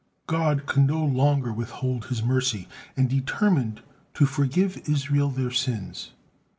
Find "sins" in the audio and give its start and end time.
5.51-6.09